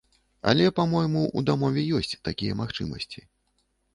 Але, 0.51 0.63
па-мойму, 0.79 1.21
у 1.41 1.43
дамове 1.51 1.83
ёсць 1.99 2.13
такія 2.29 2.57
магчымасці. 2.61 3.25